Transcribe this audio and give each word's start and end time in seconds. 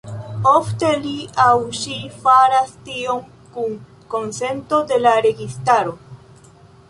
Ofte 0.51 0.87
li 1.01 1.11
aŭ 1.43 1.51
ŝi 1.79 1.97
faras 2.23 2.71
tion 2.87 3.21
kun 3.57 3.77
konsento 4.15 4.79
de 4.93 4.99
la 5.05 5.13
registaro. 5.29 5.93